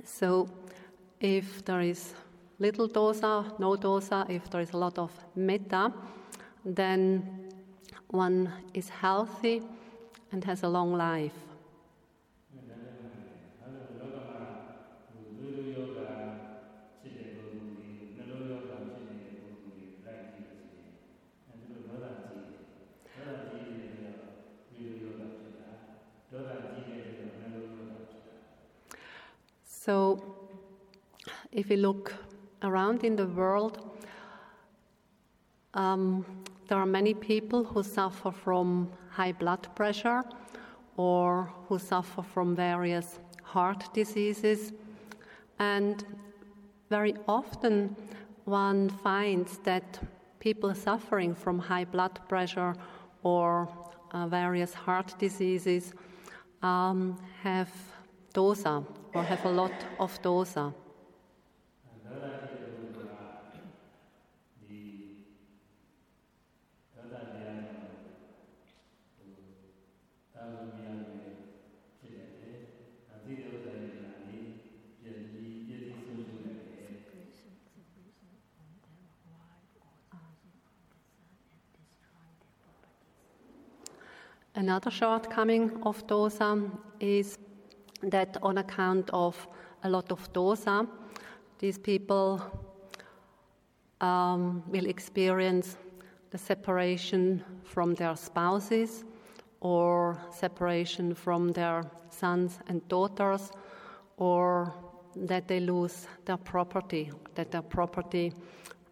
[0.05, 0.49] So,
[1.21, 2.15] if there is
[2.59, 5.93] little dosa, no dosa, if there is a lot of metta,
[6.65, 7.51] then
[8.09, 9.63] one is healthy
[10.33, 11.35] and has a long life.
[29.65, 30.21] So,
[31.53, 32.15] if we look
[32.63, 33.79] around in the world,
[35.75, 36.25] um,
[36.69, 40.23] there are many people who suffer from high blood pressure
[40.99, 44.73] or who suffer from various heart diseases.
[45.59, 46.05] And
[46.91, 47.97] very often
[48.45, 49.99] one finds that
[50.41, 52.75] people suffering from high blood pressure
[53.23, 53.69] or
[54.13, 55.95] uh, various heart diseases
[56.63, 57.71] um, have
[58.35, 60.75] dosa or have a lot of dosa.
[84.69, 87.39] Another shortcoming of dosa is
[88.03, 89.49] that on account of
[89.83, 90.87] a lot of dosa,
[91.59, 92.43] these people
[94.03, 95.79] um, will experience
[96.29, 99.07] the separation from their spouses
[99.61, 103.51] or separation from their sons and daughters
[104.19, 104.75] or
[105.17, 108.35] that they lose their property, that their property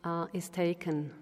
[0.05, 1.13] uh, is taken.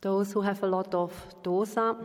[0.00, 1.96] Those who have a lot of dosa,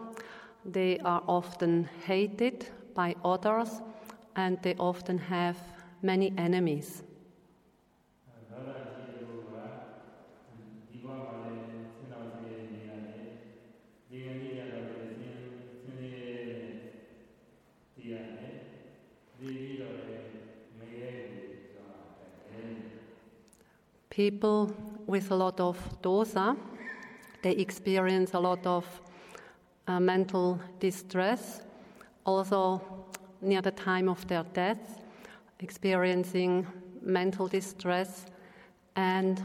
[0.66, 3.82] they are often hated by others
[4.36, 5.58] and they often have
[6.02, 7.04] many enemies.
[24.10, 24.72] People
[25.08, 26.58] with a lot of dosa
[27.46, 28.84] they experience a lot of
[29.88, 31.62] uh, mental distress,
[32.26, 32.82] also
[33.40, 35.00] near the time of their death,
[35.60, 36.66] experiencing
[37.04, 38.26] mental distress,
[38.96, 39.44] and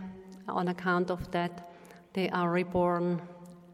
[0.49, 1.71] on account of that,
[2.15, 3.21] they are reborn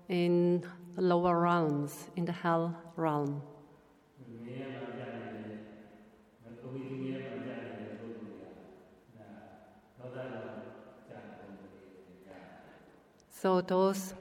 [0.09, 0.61] in
[0.97, 3.41] lower realms, in the hell realm.
[13.39, 14.15] So, those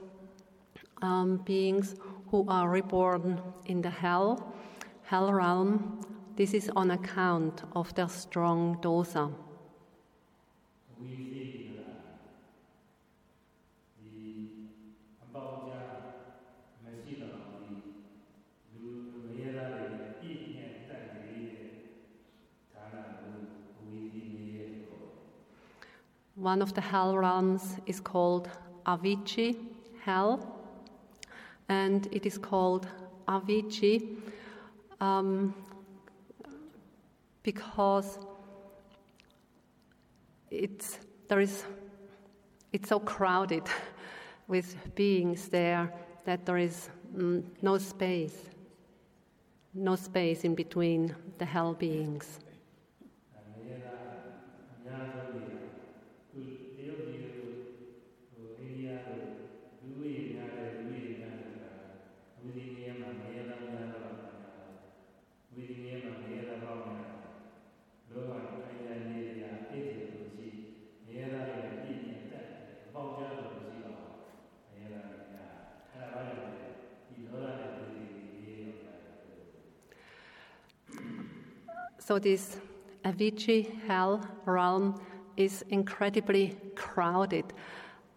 [1.00, 1.94] um, beings
[2.30, 4.54] who are reborn in the hell,
[5.04, 6.04] hell realm,
[6.36, 9.32] this is on account of their strong dosa.
[26.34, 28.50] One of the hell realms is called
[28.86, 29.56] Avici
[30.00, 30.60] hell,
[31.68, 32.86] and it is called
[33.26, 34.16] Avici
[35.00, 35.54] um,
[37.42, 38.18] because
[40.50, 41.64] it's, there is,
[42.72, 43.64] it's so crowded
[44.48, 45.92] with beings there
[46.24, 48.36] that there is mm, no space,
[49.74, 52.38] no space in between the hell beings.
[82.06, 82.58] So this
[83.04, 84.94] Avici hell realm
[85.36, 87.52] is incredibly crowded.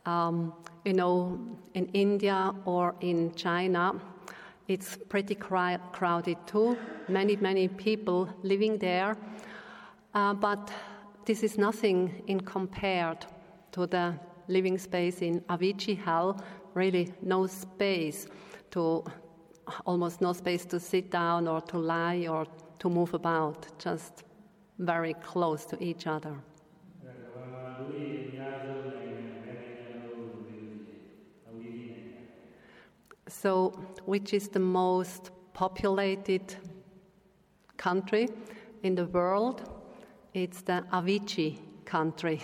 [0.05, 0.53] Um,
[0.85, 1.39] you know,
[1.73, 3.99] in India or in China,
[4.67, 6.77] it's pretty crowded too.
[7.07, 9.17] Many, many people living there.
[10.13, 10.71] Uh, but
[11.25, 13.25] this is nothing in compared
[13.71, 14.13] to the
[14.47, 16.39] living space in Avici hell.
[16.75, 18.27] Really, no space
[18.69, 19.03] to,
[19.87, 22.45] almost no space to sit down or to lie or
[22.79, 24.23] to move about, just
[24.79, 26.35] very close to each other.
[33.27, 33.71] So,
[34.05, 36.55] which is the most populated
[37.77, 38.27] country
[38.83, 39.61] in the world?
[40.33, 42.41] It's the Avici country.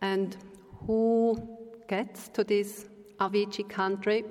[0.00, 0.36] And
[0.86, 1.36] who
[1.88, 2.86] gets to this
[3.20, 4.24] Avici country,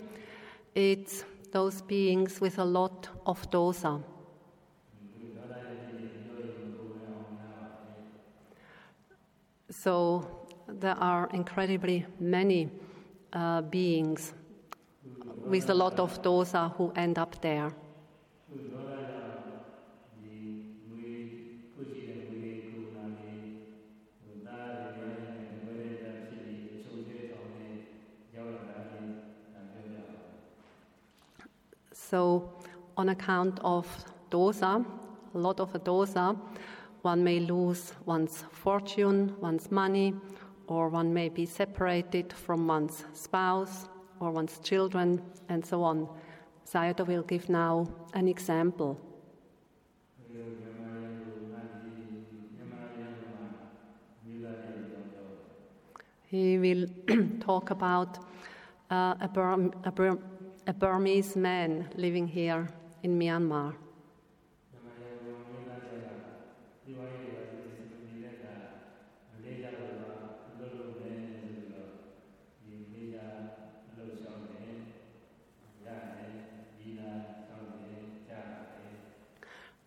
[0.75, 4.03] it's those beings with a lot of dosa.
[9.69, 12.69] So there are incredibly many
[13.33, 14.33] uh, beings
[15.45, 17.73] with a lot of dosa who end up there.
[32.11, 32.51] So,
[32.97, 33.87] on account of
[34.29, 34.85] dosa,
[35.33, 36.37] a lot of a dosa,
[37.03, 40.13] one may lose one's fortune, one's money,
[40.67, 43.87] or one may be separated from one's spouse
[44.19, 46.09] or one's children, and so on.
[46.69, 48.99] Sayadaw will give now an example.
[56.27, 56.87] He will
[57.39, 58.17] talk about
[58.89, 60.19] uh, a, Burm, a, Burm,
[60.67, 62.67] a Burmese man living here
[63.03, 63.75] in Myanmar.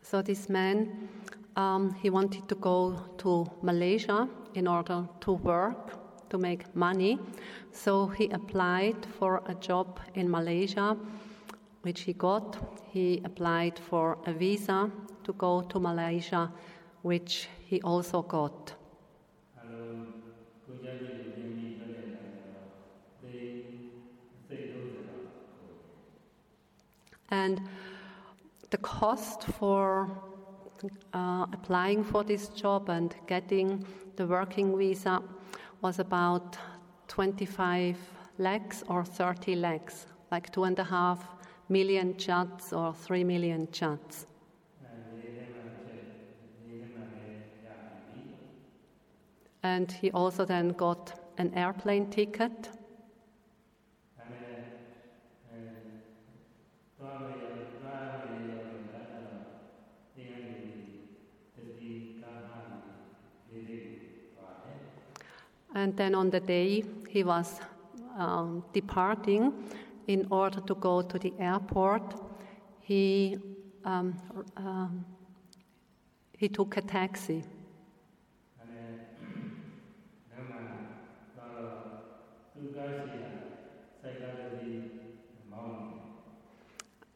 [0.03, 1.09] So this man,
[1.57, 6.04] um, he wanted to go to Malaysia in order to work
[6.35, 7.17] to make money.
[7.71, 10.97] So he applied for a job in Malaysia,
[11.83, 12.59] which he got.
[12.91, 14.91] He applied for a visa
[15.23, 16.51] to go to Malaysia,
[17.03, 18.75] which he also got.
[27.31, 27.61] And
[28.71, 30.11] the cost for
[31.13, 35.23] uh, applying for this job and getting the working visa
[35.85, 36.57] was about
[37.09, 37.99] 25
[38.39, 41.23] lakhs or 30 lakhs, like two and a half
[41.69, 44.25] million kyats or three million kyats.
[49.63, 52.71] And he also then got an airplane ticket
[65.85, 67.61] And then on the day he was
[68.17, 69.53] um, departing,
[70.07, 72.15] in order to go to the airport,
[72.81, 73.37] he
[73.85, 74.15] um,
[74.57, 75.05] um,
[76.39, 77.45] he took a taxi.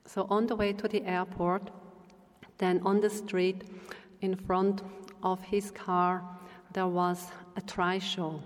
[0.05, 1.71] So on the way to the airport,
[2.59, 3.64] then on the street
[4.21, 4.83] in front
[5.23, 6.23] of his car,
[6.75, 8.43] there was a trishaw.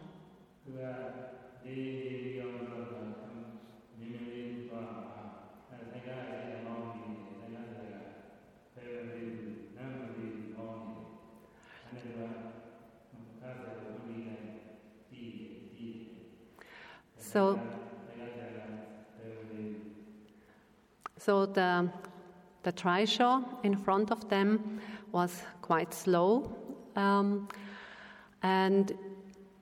[17.18, 17.62] So,
[21.18, 21.88] so the,
[22.62, 24.80] the trishaw in front of them
[25.12, 26.56] was quite slow.
[26.96, 27.48] Um,
[28.42, 28.92] and,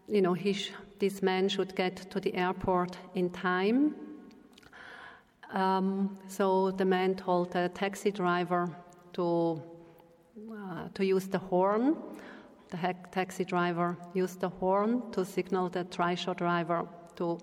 [0.09, 3.95] you know, he sh- this man should get to the airport in time.
[5.53, 8.71] Um, so the man told the taxi driver
[9.15, 9.61] to,
[10.53, 11.97] uh, to use the horn.
[12.69, 16.87] The hack- taxi driver used the horn to signal the trishaw driver
[17.17, 17.39] to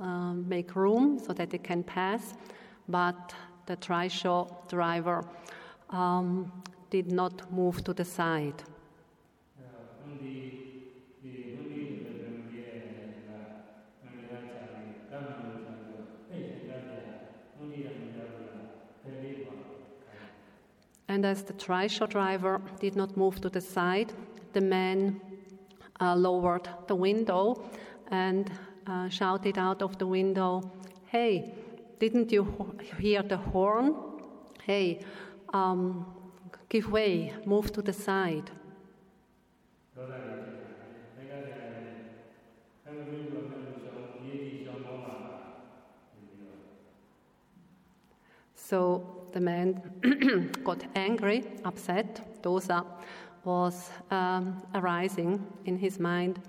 [0.00, 2.34] um, make room so that they can pass,
[2.88, 3.34] but
[3.66, 5.24] the trishaw driver
[5.90, 6.50] um,
[6.90, 8.62] did not move to the side.
[21.08, 24.12] And as the trishaw driver did not move to the side,
[24.52, 25.20] the man
[26.00, 27.62] uh, lowered the window
[28.10, 28.50] and
[28.86, 30.70] uh, shouted out of the window,
[31.06, 31.54] Hey,
[31.98, 33.94] didn't you hear the horn?
[34.62, 35.00] Hey,
[35.54, 36.06] um,
[36.68, 38.50] give way, move to the side.
[48.54, 49.80] So the man
[50.64, 52.84] got angry, upset, dosa
[53.44, 56.40] was um, arising in his mind.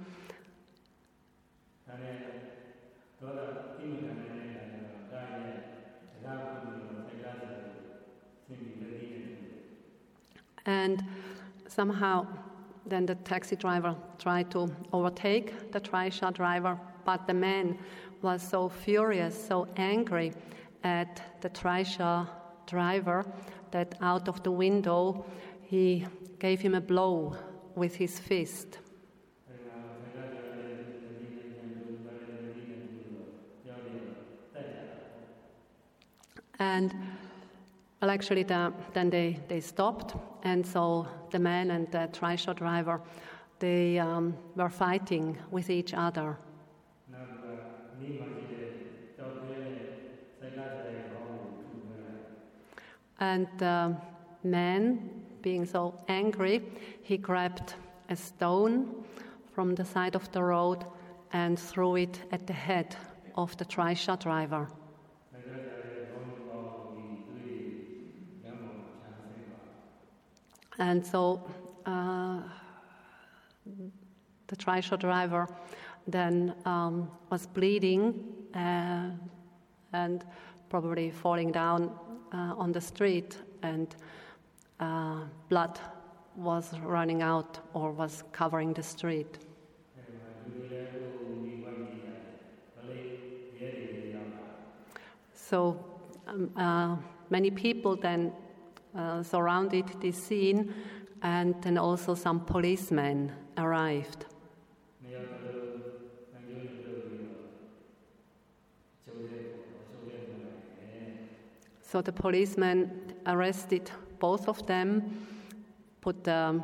[10.66, 11.04] And
[11.68, 12.28] somehow,
[12.86, 17.78] then the taxi driver tried to overtake the trishaw driver, but the man
[18.22, 20.34] was so furious, so angry
[20.84, 22.28] at the trishaw
[22.70, 23.26] driver
[23.72, 25.26] that out of the window
[25.62, 26.06] he
[26.40, 27.36] gave him a blow
[27.76, 28.80] with his fist.
[36.60, 36.94] And
[38.02, 43.02] well, actually, the, then they, they stopped, and so the man and the trishaw driver,
[43.60, 46.38] they um, were fighting with each other.
[53.20, 53.96] And the
[54.44, 55.10] man,
[55.42, 56.64] being so angry,
[57.04, 57.76] he grabbed
[58.10, 59.04] a stone
[59.54, 60.86] from the side of the road
[61.34, 62.96] and threw it at the head
[63.36, 64.68] of the trishaw driver.
[70.80, 71.46] And so
[71.86, 72.40] uh,
[74.48, 75.48] the trishaw driver
[76.08, 78.24] then um, was bleeding
[78.56, 79.10] uh,
[79.92, 80.24] and
[80.70, 81.92] probably falling down
[82.32, 83.96] uh, on the street and
[84.80, 85.80] uh, blood
[86.36, 89.40] was running out or was covering the street.
[95.34, 95.84] So
[96.28, 96.98] um, uh,
[97.32, 98.32] many people then
[98.96, 100.72] uh, surrounded the scene,
[101.24, 104.26] and then also some policemen arrived.
[111.92, 115.26] So the policeman arrested both of them,
[116.02, 116.62] put the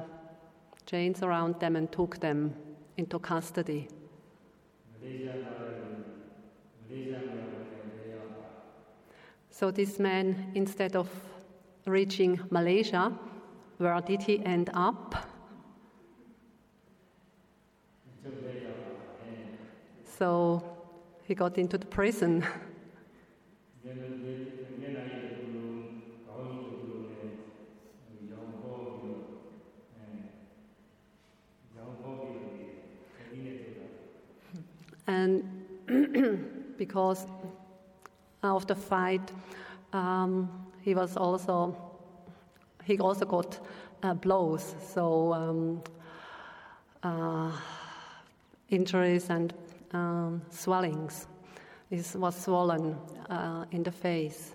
[0.86, 2.54] chains around them, and took them
[2.98, 3.88] into custody.
[9.50, 11.10] So this man, instead of
[11.88, 13.12] reaching Malaysia,
[13.80, 15.16] where did he end up?
[20.04, 20.64] So
[21.24, 22.46] he got into the prison.
[35.08, 35.44] And
[36.78, 37.28] because
[38.44, 39.32] of the fight,
[39.94, 40.50] um,
[40.82, 41.76] he was also
[42.84, 43.60] he also got
[44.04, 45.84] uh, blows, so um,
[47.02, 47.52] uh,
[48.70, 49.54] injuries and
[49.92, 51.28] um, swellings.
[51.90, 52.96] He was swollen
[53.30, 54.54] uh, in the face.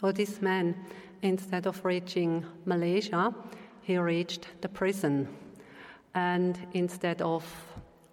[0.00, 0.74] So this man,
[1.20, 3.34] instead of reaching Malaysia,
[3.82, 5.28] he reached the prison.
[6.14, 7.44] And instead of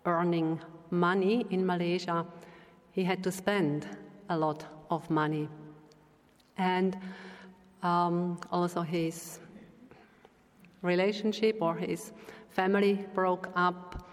[0.05, 0.59] earning
[0.91, 2.25] money in Malaysia,
[2.91, 3.87] he had to spend
[4.29, 5.47] a lot of money.
[6.57, 6.97] And
[7.83, 9.39] um, also his
[10.81, 12.11] relationship or his
[12.49, 14.09] family broke up,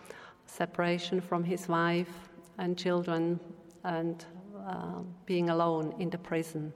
[0.47, 3.41] separation from his wife and children,
[3.83, 4.25] and
[4.64, 6.72] uh, being alone in the prison.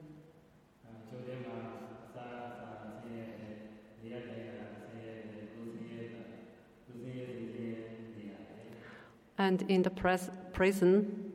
[9.39, 11.32] And in the pres- prison,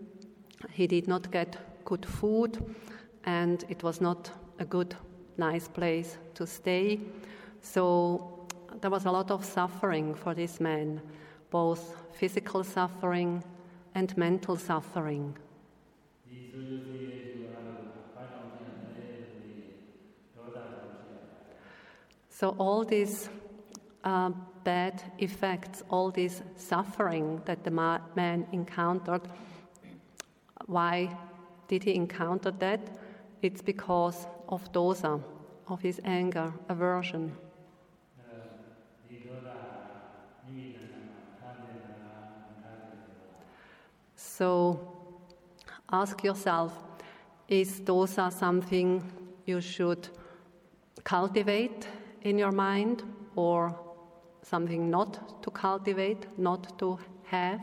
[0.72, 2.64] he did not get good food,
[3.26, 4.30] and it was not
[4.60, 4.96] a good,
[5.38, 7.00] nice place to stay.
[7.62, 8.48] So
[8.82, 11.02] there was a lot of suffering for this man,
[11.50, 13.44] both physical suffering
[13.96, 15.38] and mental suffering.
[22.30, 23.30] So all these
[24.04, 24.32] uh,
[24.64, 29.22] bad effects, all this suffering that the man encountered.
[30.66, 31.16] Why
[31.68, 32.80] did he encounter that?
[33.42, 35.22] It's because of dosa,
[35.68, 37.36] of his anger, aversion.
[44.16, 44.80] So
[45.92, 46.74] ask yourself
[47.48, 49.04] is dosa something
[49.46, 50.10] you should
[51.04, 51.88] cultivate
[52.22, 53.04] in your mind
[53.36, 53.78] or
[54.44, 57.62] something not to cultivate, not to have.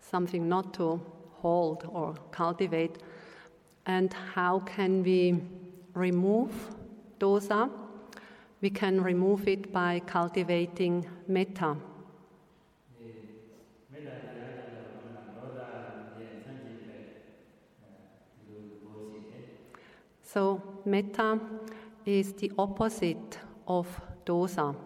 [0.00, 1.00] Something not to
[1.42, 2.98] hold or cultivate,
[3.86, 5.42] and how can we
[5.94, 6.52] remove
[7.20, 7.70] dosa?
[8.60, 11.76] We can remove it by cultivating metta.
[20.32, 21.40] So, metta
[22.04, 23.88] is the opposite of
[24.26, 24.76] dosa.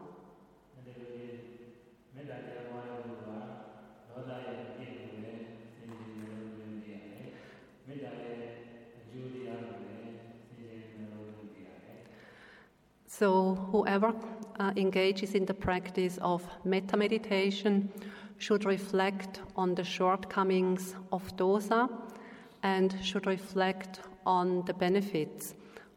[13.08, 14.14] So, whoever
[14.60, 17.90] uh, engages in the practice of metta meditation
[18.38, 21.88] should reflect on the shortcomings of dosa
[22.62, 25.54] and should reflect on the benefits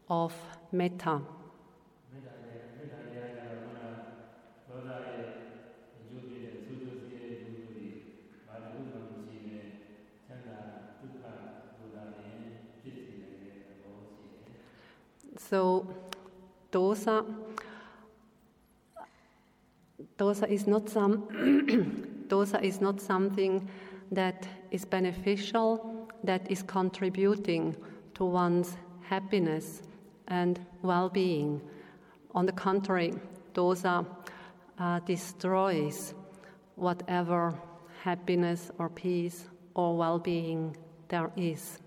[0.08, 0.34] of
[0.72, 1.20] metta.
[15.38, 15.86] So,
[16.72, 17.24] dosa,
[20.18, 21.28] dosa is not some
[22.28, 23.68] dosa is not something
[24.10, 27.76] that is beneficial, that is contributing
[28.16, 29.82] to one's happiness
[30.28, 31.60] and well-being.
[32.34, 33.14] On the contrary,
[33.54, 34.06] dosa
[34.78, 36.14] uh, destroys
[36.76, 37.54] whatever
[38.02, 39.44] happiness or peace
[39.74, 40.76] or well-being
[41.08, 41.78] there is.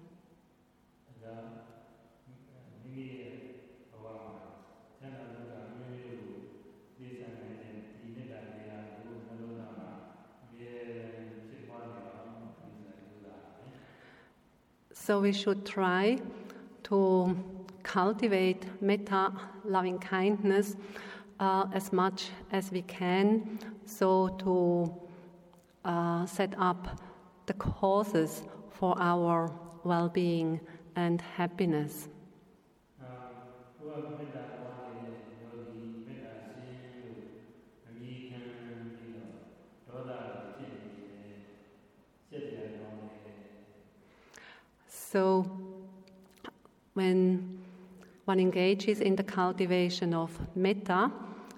[15.09, 16.19] So we should try
[16.83, 17.35] to
[17.81, 19.33] cultivate metta,
[19.65, 20.75] loving kindness,
[21.39, 23.57] uh, as much as we can,
[23.87, 24.93] so to
[25.83, 27.01] uh, set up
[27.47, 29.51] the causes for our
[29.83, 30.59] well-being
[30.95, 32.07] and happiness.
[45.11, 45.43] So,
[46.93, 47.57] when
[48.25, 51.11] one engages in the cultivation of metta,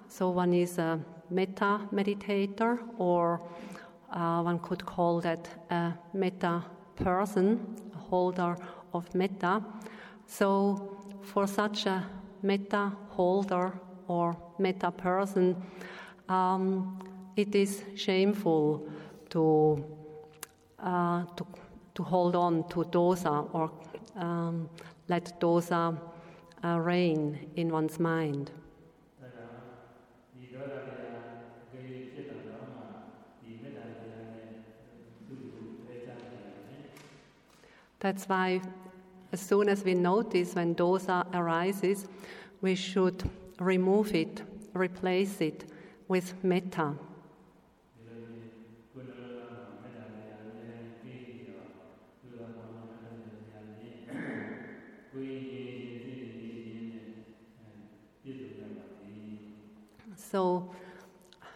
[0.07, 0.97] so one is a
[1.29, 3.41] metta meditator, or
[4.13, 6.63] uh, one could call that a metta
[6.95, 8.55] person, a holder
[8.93, 9.61] of metta.
[10.27, 12.07] So, for such a
[12.41, 13.73] metta holder
[14.07, 15.61] or metta person,
[16.29, 17.03] um,
[17.35, 18.87] it is shameful
[19.31, 19.83] to,
[20.79, 21.45] uh, to,
[21.95, 23.71] to hold on to dosa or
[24.15, 24.69] um,
[25.07, 25.97] let dosa
[26.63, 28.51] uh, reign in one's mind.
[38.01, 38.61] That's why,
[39.31, 42.07] as soon as we notice when dosa arises,
[42.59, 43.29] we should
[43.59, 44.41] remove it,
[44.73, 45.65] replace it
[46.07, 46.95] with metta.
[60.31, 60.69] So,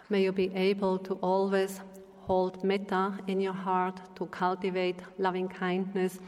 [0.09, 1.79] may you be able to always
[2.27, 6.19] hold metta in your heart, to cultivate loving kindness,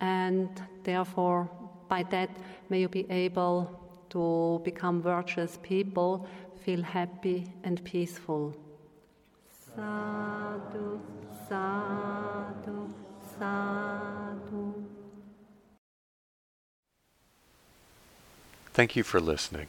[0.00, 0.48] and
[0.82, 1.48] therefore,
[1.88, 2.30] by that,
[2.70, 3.70] may you be able
[4.10, 6.26] to become virtuous people,
[6.64, 8.54] feel happy and peaceful.
[9.76, 11.00] Sadhu,
[11.48, 12.90] sadhu,
[13.38, 14.74] sadhu.
[18.72, 19.68] Thank you for listening.